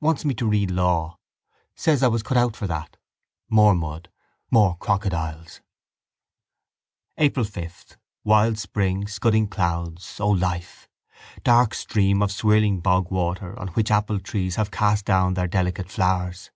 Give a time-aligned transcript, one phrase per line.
[0.00, 1.20] Wants me to read law.
[1.76, 2.96] Says I was cut out for that.
[3.48, 4.10] More mud,
[4.50, 5.60] more crocodiles.
[7.16, 7.96] April 5.
[8.24, 9.06] Wild spring.
[9.06, 10.18] Scudding clouds.
[10.18, 10.88] O life!
[11.44, 16.50] Dark stream of swirling bogwater on which appletrees have cast down their delicate flowers.